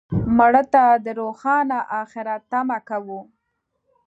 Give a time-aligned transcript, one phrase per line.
[0.37, 3.21] مړه ته د روښانه آخرت تمه کوو